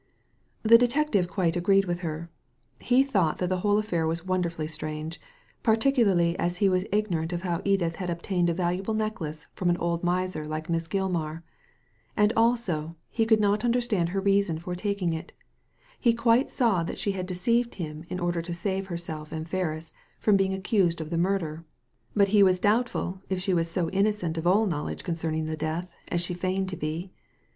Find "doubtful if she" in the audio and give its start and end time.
22.59-23.53